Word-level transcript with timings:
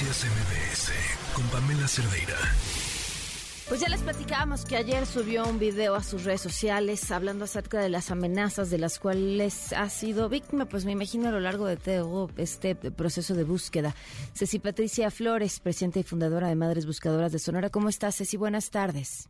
Noticias 0.00 0.24
MBS 0.24 1.34
con 1.34 1.44
Pamela 1.50 1.86
Cerdeira. 1.86 2.34
Pues 3.68 3.80
ya 3.82 3.88
les 3.90 4.00
platicábamos 4.00 4.64
que 4.64 4.76
ayer 4.76 5.04
subió 5.04 5.46
un 5.46 5.58
video 5.58 5.94
a 5.94 6.02
sus 6.02 6.24
redes 6.24 6.40
sociales 6.40 7.10
hablando 7.10 7.44
acerca 7.44 7.80
de 7.80 7.90
las 7.90 8.10
amenazas 8.10 8.70
de 8.70 8.78
las 8.78 8.98
cuales 8.98 9.74
ha 9.74 9.90
sido 9.90 10.30
víctima, 10.30 10.64
pues 10.64 10.86
me 10.86 10.92
imagino 10.92 11.28
a 11.28 11.32
lo 11.32 11.40
largo 11.40 11.66
de 11.66 11.76
todo 11.76 12.30
este 12.38 12.76
proceso 12.76 13.34
de 13.34 13.44
búsqueda. 13.44 13.94
Ceci 14.32 14.58
Patricia 14.58 15.10
Flores, 15.10 15.60
presidenta 15.60 15.98
y 15.98 16.02
fundadora 16.02 16.48
de 16.48 16.54
Madres 16.54 16.86
Buscadoras 16.86 17.32
de 17.32 17.38
Sonora. 17.38 17.68
¿Cómo 17.68 17.90
estás, 17.90 18.16
Ceci? 18.16 18.38
Buenas 18.38 18.70
tardes. 18.70 19.28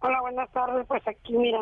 Hola, 0.00 0.20
buenas 0.20 0.52
tardes. 0.52 0.86
Pues 0.86 1.02
aquí, 1.08 1.32
mira, 1.32 1.60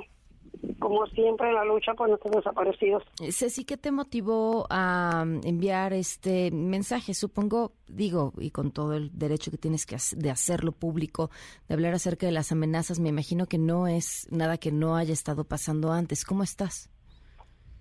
como 0.78 1.06
siempre, 1.06 1.48
en 1.48 1.54
la 1.54 1.64
lucha 1.64 1.94
por 1.94 2.08
nuestros 2.08 2.36
desaparecidos. 2.36 3.02
Ceci, 3.30 3.64
¿qué 3.64 3.76
te 3.76 3.90
motivó 3.90 4.66
a 4.70 5.24
enviar 5.44 5.92
este 5.92 6.50
mensaje? 6.50 7.14
Supongo, 7.14 7.72
digo, 7.88 8.32
y 8.38 8.50
con 8.50 8.70
todo 8.70 8.94
el 8.94 9.10
derecho 9.18 9.50
que 9.50 9.58
tienes 9.58 9.86
que 9.86 9.96
de 10.16 10.30
hacerlo 10.30 10.72
público, 10.72 11.30
de 11.68 11.74
hablar 11.74 11.94
acerca 11.94 12.26
de 12.26 12.32
las 12.32 12.52
amenazas, 12.52 13.00
me 13.00 13.08
imagino 13.08 13.46
que 13.46 13.58
no 13.58 13.86
es 13.86 14.28
nada 14.30 14.58
que 14.58 14.72
no 14.72 14.96
haya 14.96 15.12
estado 15.12 15.44
pasando 15.44 15.92
antes. 15.92 16.24
¿Cómo 16.24 16.42
estás? 16.42 16.90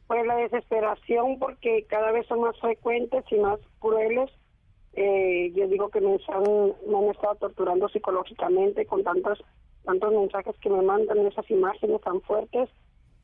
Pues 0.08 0.26
la 0.26 0.36
desesperación, 0.36 1.40
porque 1.40 1.86
cada 1.90 2.12
vez 2.12 2.28
son 2.28 2.42
más 2.42 2.60
frecuentes 2.60 3.24
y 3.32 3.36
más 3.38 3.60
crueles. 3.80 4.30
Eh, 4.94 5.52
yo 5.54 5.68
digo 5.68 5.90
que 5.90 6.00
me 6.00 6.08
me 6.08 6.98
han 6.98 7.10
estado 7.12 7.36
torturando 7.36 7.90
psicológicamente 7.90 8.86
con 8.86 9.04
tantas 9.04 9.40
tantos 9.86 10.12
mensajes 10.12 10.56
que 10.60 10.70
me 10.70 10.82
mandan, 10.82 11.26
esas 11.26 11.50
imágenes 11.50 12.02
tan 12.02 12.22
fuertes, 12.22 12.70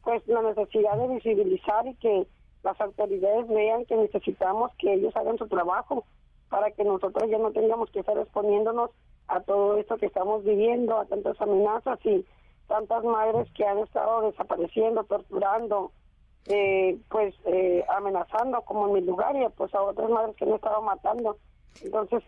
pues 0.03 0.25
la 0.27 0.41
necesidad 0.41 0.97
de 0.97 1.15
visibilizar 1.15 1.85
y 1.87 1.95
que 1.95 2.27
las 2.63 2.79
autoridades 2.79 3.47
vean 3.47 3.85
que 3.85 3.95
necesitamos 3.95 4.71
que 4.77 4.93
ellos 4.93 5.15
hagan 5.15 5.37
su 5.37 5.47
trabajo 5.47 6.05
para 6.49 6.71
que 6.71 6.83
nosotros 6.83 7.29
ya 7.29 7.37
no 7.37 7.51
tengamos 7.51 7.89
que 7.91 7.99
estar 7.99 8.17
exponiéndonos 8.17 8.91
a 9.27 9.39
todo 9.41 9.77
esto 9.77 9.97
que 9.97 10.07
estamos 10.07 10.43
viviendo, 10.43 10.97
a 10.97 11.05
tantas 11.05 11.39
amenazas 11.41 11.99
y 12.05 12.25
tantas 12.67 13.03
madres 13.03 13.47
que 13.55 13.65
han 13.65 13.79
estado 13.79 14.21
desapareciendo, 14.21 15.03
torturando, 15.05 15.91
eh, 16.47 16.97
pues 17.09 17.33
eh, 17.45 17.83
amenazando 17.89 18.61
como 18.61 18.87
en 18.87 18.93
mi 18.93 19.01
lugar 19.01 19.35
y 19.35 19.47
pues 19.55 19.73
a 19.73 19.81
otras 19.81 20.09
madres 20.09 20.35
que 20.35 20.45
han 20.45 20.53
estado 20.53 20.81
matando. 20.81 21.37
Entonces, 21.83 22.23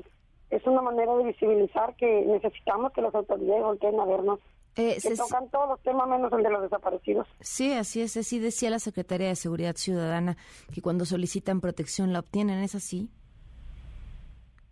es 0.49 0.65
una 0.67 0.81
manera 0.81 1.15
de 1.15 1.25
visibilizar 1.25 1.95
que 1.95 2.25
necesitamos 2.25 2.91
que 2.93 3.01
las 3.01 3.13
autoridades 3.15 3.63
volteen 3.63 3.99
a 3.99 4.05
vernos. 4.05 4.39
Eh, 4.75 4.99
se 4.99 5.15
tocan 5.15 5.49
todos 5.49 5.69
los 5.69 5.81
temas 5.81 6.07
menos 6.07 6.33
el 6.33 6.41
de 6.41 6.49
los 6.49 6.63
desaparecidos. 6.63 7.27
Sí, 7.41 7.73
así 7.73 8.01
es. 8.01 8.17
Así 8.17 8.39
decía 8.39 8.69
la 8.71 8.79
Secretaría 8.79 9.27
de 9.27 9.35
Seguridad 9.35 9.75
Ciudadana 9.75 10.35
que 10.73 10.81
cuando 10.81 11.05
solicitan 11.05 11.61
protección 11.61 12.11
la 12.11 12.19
obtienen. 12.19 12.63
¿Es 12.63 12.73
así? 12.73 13.09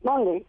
¿Dónde? 0.02 0.46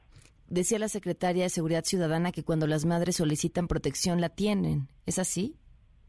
Decía 0.48 0.78
la 0.78 0.88
Secretaría 0.88 1.44
de 1.44 1.50
Seguridad 1.50 1.84
Ciudadana 1.84 2.32
que 2.32 2.44
cuando 2.44 2.66
las 2.66 2.84
madres 2.84 3.16
solicitan 3.16 3.68
protección 3.68 4.20
la 4.20 4.30
tienen. 4.30 4.88
¿Es 5.06 5.18
así? 5.18 5.56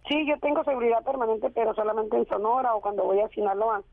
Sí, 0.07 0.25
yo 0.27 0.37
tengo 0.39 0.63
seguridad 0.63 1.03
permanente, 1.03 1.49
pero 1.51 1.73
solamente 1.73 2.17
en 2.17 2.25
Sonora 2.27 2.75
o 2.75 2.81
cuando 2.81 3.03
voy 3.03 3.19
a 3.19 3.29
Sinaloa. 3.29 3.83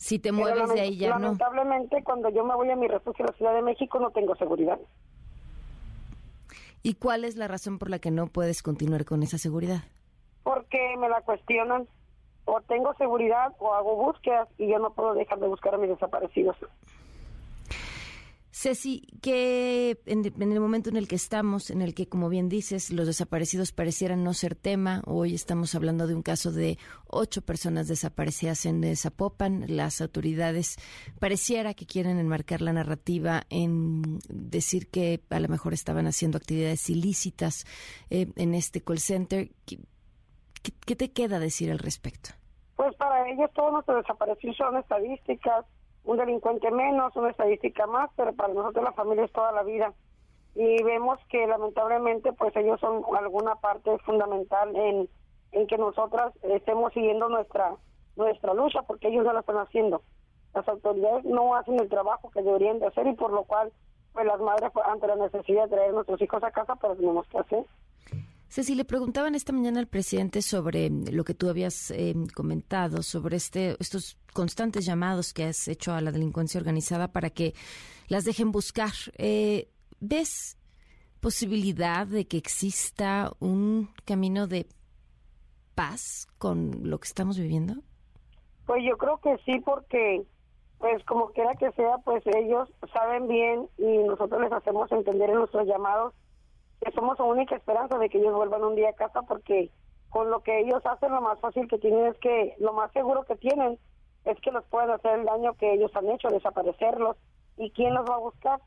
Si 0.00 0.18
te 0.18 0.32
mueves 0.32 0.72
de 0.72 0.80
ahí 0.80 0.96
ya 0.96 1.10
no. 1.10 1.18
Lamentablemente, 1.18 2.02
cuando 2.02 2.30
yo 2.30 2.42
me 2.42 2.54
voy 2.54 2.70
a 2.70 2.74
mi 2.74 2.88
refugio 2.88 3.22
en 3.22 3.26
la 3.32 3.36
Ciudad 3.36 3.54
de 3.54 3.60
México, 3.60 4.00
no 4.00 4.10
tengo 4.10 4.34
seguridad. 4.34 4.78
¿Y 6.82 6.94
cuál 6.94 7.24
es 7.26 7.36
la 7.36 7.48
razón 7.48 7.78
por 7.78 7.90
la 7.90 7.98
que 7.98 8.10
no 8.10 8.26
puedes 8.26 8.62
continuar 8.62 9.04
con 9.04 9.22
esa 9.22 9.36
seguridad? 9.36 9.82
Porque 10.42 10.96
me 10.98 11.10
la 11.10 11.20
cuestionan. 11.20 11.86
O 12.46 12.62
tengo 12.62 12.94
seguridad 12.94 13.52
o 13.58 13.74
hago 13.74 13.94
búsquedas 13.96 14.48
y 14.56 14.68
yo 14.68 14.78
no 14.78 14.90
puedo 14.94 15.12
dejar 15.12 15.38
de 15.38 15.46
buscar 15.46 15.74
a 15.74 15.78
mis 15.78 15.90
desaparecidos. 15.90 16.56
Ceci, 18.60 19.06
que 19.22 20.02
en, 20.04 20.22
el 20.26 20.60
momento 20.60 20.90
en 20.90 20.98
el 20.98 21.08
que 21.08 21.14
estamos, 21.14 21.70
en 21.70 21.80
el 21.80 21.94
que, 21.94 22.10
como 22.10 22.28
bien 22.28 22.50
dices, 22.50 22.90
los 22.90 23.06
desaparecidos 23.06 23.72
parecieran 23.72 24.22
no 24.22 24.34
ser 24.34 24.54
tema, 24.54 25.00
hoy 25.06 25.34
estamos 25.34 25.74
hablando 25.74 26.06
de 26.06 26.14
un 26.14 26.20
caso 26.20 26.52
de 26.52 26.76
ocho 27.06 27.40
personas 27.40 27.88
desaparecidas 27.88 28.66
en 28.66 28.84
Zapopan, 28.96 29.64
las 29.66 30.02
autoridades 30.02 30.76
pareciera 31.18 31.72
que 31.72 31.86
quieren 31.86 32.18
enmarcar 32.18 32.60
la 32.60 32.74
narrativa 32.74 33.44
en 33.48 34.18
decir 34.28 34.90
que 34.90 35.22
a 35.30 35.40
lo 35.40 35.48
mejor 35.48 35.72
estaban 35.72 36.06
haciendo 36.06 36.36
actividades 36.36 36.90
ilícitas 36.90 37.64
eh, 38.10 38.26
en 38.36 38.52
este 38.52 38.82
call 38.82 38.98
center. 38.98 39.48
¿Qué, 39.64 39.78
¿Qué, 40.84 40.96
te 40.96 41.12
queda 41.12 41.38
decir 41.38 41.70
al 41.70 41.78
respecto? 41.78 42.32
Pues 42.76 42.94
para 42.96 43.26
ellos 43.30 43.50
todos 43.54 43.72
nuestros 43.72 44.02
desaparecidos 44.02 44.58
son 44.58 44.76
estadísticas 44.76 45.64
un 46.04 46.16
delincuente 46.16 46.70
menos, 46.70 47.14
una 47.16 47.30
estadística 47.30 47.86
más, 47.86 48.10
pero 48.16 48.32
para 48.34 48.52
nosotros 48.52 48.84
la 48.84 48.92
familia 48.92 49.24
es 49.24 49.32
toda 49.32 49.52
la 49.52 49.62
vida. 49.62 49.92
Y 50.54 50.82
vemos 50.82 51.18
que 51.28 51.46
lamentablemente 51.46 52.32
pues 52.32 52.54
ellos 52.56 52.80
son 52.80 53.02
alguna 53.16 53.56
parte 53.56 53.96
fundamental 53.98 54.74
en, 54.74 55.08
en 55.52 55.66
que 55.66 55.78
nosotras 55.78 56.32
estemos 56.42 56.92
siguiendo 56.92 57.28
nuestra 57.28 57.76
nuestra 58.16 58.54
lucha 58.54 58.82
porque 58.82 59.08
ellos 59.08 59.24
no 59.24 59.32
la 59.32 59.40
están 59.40 59.58
haciendo. 59.58 60.02
Las 60.54 60.68
autoridades 60.68 61.24
no 61.24 61.54
hacen 61.54 61.78
el 61.78 61.88
trabajo 61.88 62.30
que 62.30 62.42
deberían 62.42 62.80
de 62.80 62.88
hacer 62.88 63.06
y 63.06 63.14
por 63.14 63.32
lo 63.32 63.44
cual 63.44 63.72
pues 64.12 64.26
las 64.26 64.40
madres 64.40 64.70
ante 64.84 65.06
la 65.06 65.16
necesidad 65.16 65.64
de 65.64 65.76
traer 65.76 65.90
a 65.90 65.92
nuestros 65.92 66.20
hijos 66.20 66.42
a 66.42 66.50
casa 66.50 66.76
pero 66.76 66.96
tenemos 66.96 67.26
que 67.28 67.38
hacer. 67.38 67.64
Ceci, 68.50 68.74
le 68.74 68.84
preguntaban 68.84 69.36
esta 69.36 69.52
mañana 69.52 69.78
al 69.78 69.86
presidente 69.86 70.42
sobre 70.42 70.90
lo 70.90 71.22
que 71.22 71.34
tú 71.34 71.48
habías 71.48 71.92
eh, 71.92 72.14
comentado, 72.34 73.04
sobre 73.04 73.36
este, 73.36 73.76
estos 73.78 74.18
constantes 74.32 74.84
llamados 74.84 75.32
que 75.32 75.44
has 75.44 75.68
hecho 75.68 75.92
a 75.92 76.00
la 76.00 76.10
delincuencia 76.10 76.58
organizada 76.58 77.12
para 77.12 77.30
que 77.30 77.54
las 78.08 78.24
dejen 78.24 78.50
buscar. 78.50 78.90
Eh, 79.18 79.68
¿Ves 80.00 80.58
posibilidad 81.20 82.08
de 82.08 82.26
que 82.26 82.38
exista 82.38 83.30
un 83.38 83.90
camino 84.04 84.48
de 84.48 84.66
paz 85.76 86.26
con 86.36 86.90
lo 86.90 86.98
que 86.98 87.06
estamos 87.06 87.38
viviendo? 87.38 87.74
Pues 88.66 88.82
yo 88.84 88.98
creo 88.98 89.18
que 89.18 89.36
sí, 89.44 89.60
porque 89.60 90.24
pues 90.78 91.04
como 91.04 91.30
quiera 91.30 91.54
que 91.54 91.70
sea, 91.72 91.98
pues 91.98 92.24
ellos 92.26 92.68
saben 92.92 93.28
bien 93.28 93.68
y 93.78 93.98
nosotros 93.98 94.40
les 94.40 94.52
hacemos 94.52 94.90
entender 94.90 95.30
en 95.30 95.36
nuestros 95.36 95.68
llamados 95.68 96.14
que 96.80 96.90
somos 96.92 97.18
la 97.18 97.26
única 97.26 97.56
esperanza 97.56 97.98
de 97.98 98.08
que 98.08 98.18
ellos 98.18 98.34
vuelvan 98.34 98.64
un 98.64 98.74
día 98.74 98.90
a 98.90 98.94
casa 98.94 99.22
porque 99.22 99.70
con 100.08 100.30
lo 100.30 100.40
que 100.40 100.60
ellos 100.60 100.84
hacen 100.84 101.12
lo 101.12 101.20
más 101.20 101.38
fácil 101.40 101.68
que 101.68 101.78
tienen 101.78 102.06
es 102.06 102.18
que 102.18 102.54
lo 102.58 102.72
más 102.72 102.90
seguro 102.92 103.24
que 103.24 103.36
tienen 103.36 103.78
es 104.24 104.38
que 104.40 104.50
los 104.50 104.64
pueden 104.64 104.90
hacer 104.90 105.20
el 105.20 105.24
daño 105.24 105.54
que 105.54 105.72
ellos 105.72 105.94
han 105.94 106.10
hecho, 106.10 106.28
desaparecerlos. 106.28 107.16
¿Y 107.56 107.70
quién 107.70 107.94
los 107.94 108.04
va 108.08 108.16
a 108.16 108.18
buscar? 108.18 108.60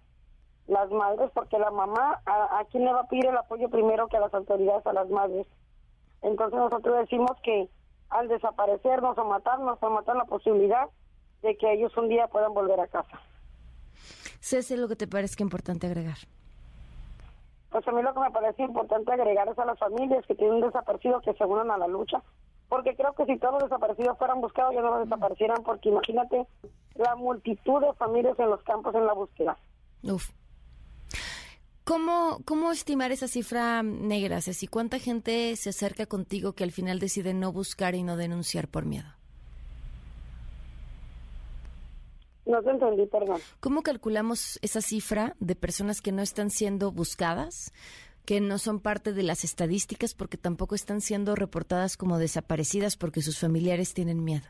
Las 0.67 0.89
madres, 0.89 1.29
porque 1.33 1.59
la 1.59 1.71
mamá, 1.71 2.21
¿a, 2.25 2.63
quién 2.71 2.85
le 2.85 2.93
va 2.93 3.01
a 3.01 3.07
pedir 3.07 3.25
el 3.25 3.37
apoyo 3.37 3.69
primero 3.69 4.07
que 4.07 4.17
a 4.17 4.21
las 4.21 4.33
autoridades, 4.33 4.85
a 4.87 4.93
las 4.93 5.09
madres? 5.09 5.45
Entonces 6.21 6.57
nosotros 6.57 6.97
decimos 6.99 7.31
que 7.43 7.67
al 8.09 8.27
desaparecernos 8.29 9.17
o 9.17 9.25
matarnos, 9.25 9.77
o 9.81 9.89
matar 9.89 10.15
la 10.15 10.25
posibilidad 10.25 10.87
de 11.41 11.57
que 11.57 11.73
ellos 11.73 11.95
un 11.97 12.07
día 12.07 12.27
puedan 12.27 12.53
volver 12.53 12.79
a 12.79 12.87
casa. 12.87 13.19
César, 14.39 14.77
lo 14.77 14.87
que 14.87 14.95
te 14.95 15.07
parezca 15.07 15.43
importante 15.43 15.87
agregar 15.87 16.17
pues 17.73 17.87
a 17.87 17.91
mí 17.91 18.03
lo 18.03 18.13
que 18.13 18.19
me 18.19 18.29
parece 18.29 18.61
importante 18.61 19.11
agregar 19.11 19.47
es 19.49 19.57
a 19.57 19.65
las 19.65 19.79
familias 19.79 20.23
que 20.27 20.35
tienen 20.35 20.61
desaparecido 20.61 21.19
que 21.21 21.33
se 21.33 21.43
unan 21.43 21.71
a 21.71 21.77
la 21.79 21.87
lucha, 21.87 22.21
porque 22.69 22.95
creo 22.95 23.13
que 23.13 23.25
si 23.25 23.39
todos 23.39 23.55
los 23.55 23.63
desaparecidos 23.63 24.15
fueran 24.19 24.41
buscados 24.41 24.75
ya 24.75 24.81
no 24.81 24.99
desaparecieran, 24.99 25.63
porque 25.63 25.89
imagínate 25.89 26.45
la 26.93 27.15
multitud 27.15 27.81
de 27.81 27.91
familias 27.93 28.37
en 28.37 28.51
los 28.51 28.61
campos 28.61 28.93
en 28.93 29.07
la 29.07 29.13
búsqueda. 29.13 29.57
Uf. 30.03 30.29
¿Cómo, 31.83 32.41
¿Cómo 32.45 32.71
estimar 32.71 33.11
esa 33.11 33.27
cifra 33.27 33.81
negra? 33.81 34.37
¿Cuánta 34.69 34.99
gente 34.99 35.55
se 35.55 35.69
acerca 35.71 36.05
contigo 36.05 36.53
que 36.53 36.63
al 36.63 36.71
final 36.71 36.99
decide 36.99 37.33
no 37.33 37.51
buscar 37.51 37.95
y 37.95 38.03
no 38.03 38.17
denunciar 38.17 38.67
por 38.67 38.85
miedo? 38.85 39.09
No 42.45 42.61
te 42.61 42.71
entendí, 42.71 43.05
perdón. 43.05 43.39
¿Cómo 43.59 43.83
calculamos 43.83 44.59
esa 44.61 44.81
cifra 44.81 45.35
de 45.39 45.55
personas 45.55 46.01
que 46.01 46.11
no 46.11 46.21
están 46.21 46.49
siendo 46.49 46.91
buscadas, 46.91 47.73
que 48.25 48.41
no 48.41 48.57
son 48.57 48.79
parte 48.79 49.13
de 49.13 49.23
las 49.23 49.43
estadísticas 49.43 50.13
porque 50.13 50.37
tampoco 50.37 50.75
están 50.75 51.01
siendo 51.01 51.35
reportadas 51.35 51.95
como 51.97 52.17
desaparecidas 52.17 52.97
porque 52.97 53.21
sus 53.21 53.39
familiares 53.39 53.93
tienen 53.93 54.23
miedo? 54.23 54.45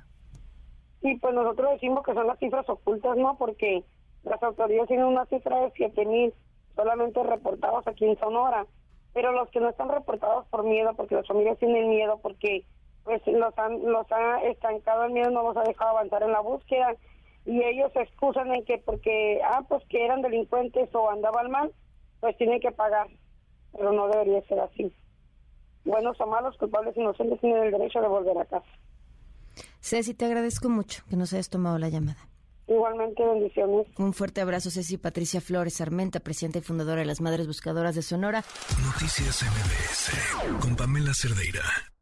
Sí, 1.02 1.16
pues 1.22 1.34
nosotros 1.36 1.72
decimos 1.74 2.04
que 2.04 2.14
son 2.14 2.28
las 2.28 2.40
cifras 2.40 2.68
ocultas, 2.68 3.18
¿no? 3.18 3.38
Porque 3.38 3.84
las 4.24 4.42
autoridades 4.42 4.88
tienen 4.88 5.06
una 5.06 5.26
cifra 5.26 5.60
de 5.62 5.72
7 5.76 6.06
mil 6.06 6.34
solamente 6.76 7.22
reportados 7.22 7.86
aquí 7.88 8.06
en 8.06 8.18
Sonora, 8.18 8.66
pero 9.14 9.32
los 9.32 9.50
que 9.50 9.60
no 9.60 9.70
están 9.70 9.90
reportados 9.90 10.48
por 10.48 10.64
miedo, 10.64 10.94
porque 10.96 11.16
las 11.16 11.28
familias 11.28 11.60
tienen 11.60 11.90
miedo, 11.90 12.20
porque 12.22 12.66
pues 13.04 13.22
los, 13.28 13.58
han, 13.60 13.84
los 13.84 14.12
ha 14.12 14.42
estancado 14.44 15.04
el 15.04 15.12
miedo, 15.12 15.30
no 15.30 15.44
los 15.44 15.58
ha 15.58 15.64
dejado 15.64 15.92
avanzar 15.92 16.24
en 16.24 16.32
la 16.32 16.40
búsqueda 16.40 16.96
y 17.46 17.62
ellos 17.64 17.92
se 17.94 18.02
excusan 18.02 18.54
en 18.54 18.64
que 18.66 18.78
porque, 18.80 19.42
ah, 19.44 19.64
pues 19.68 19.84
que 19.90 20.04
eran 20.04 20.22
delincuentes 20.22 20.90
o 20.94 21.10
andaban 21.10 21.52
mal, 21.52 21.72
pues 22.20 22.38
tienen 22.38 22.60
que 22.60 22.72
pagar, 22.72 23.08
pero 23.74 23.92
no 23.92 24.08
debería 24.08 24.42
ser 24.48 24.60
así. 24.60 24.94
Buenos 25.84 26.20
o 26.22 26.28
malos, 26.28 26.58
culpables 26.58 26.96
inocentes 26.96 27.40
tienen 27.42 27.64
el 27.64 27.72
derecho 27.72 28.00
de 28.00 28.08
volver 28.08 28.38
a 28.38 28.46
casa. 28.46 28.70
Ceci, 29.82 30.14
te 30.14 30.26
agradezco 30.26 30.70
mucho 30.70 31.04
que 31.10 31.18
nos 31.18 31.34
hayas 31.34 31.50
tomado 31.50 31.78
la 31.78 31.90
llamada. 31.90 32.30
Igualmente, 32.68 33.22
bendiciones. 33.26 33.88
Un 33.98 34.14
fuerte 34.14 34.40
abrazo, 34.40 34.72
Ceci 34.72 34.98
Patricia 34.98 35.42
Flores 35.42 35.82
Armenta, 35.82 36.22
presidenta 36.22 36.60
y 36.60 36.62
fundadora 36.62 37.02
de 37.02 37.06
las 37.06 37.20
Madres 37.20 37.46
Buscadoras 37.46 37.94
de 37.96 38.02
Sonora. 38.02 38.44
Noticias 38.86 39.44
MBS 39.44 40.62
con 40.62 40.76
Pamela 40.78 41.14
Cerdeira. 41.14 41.93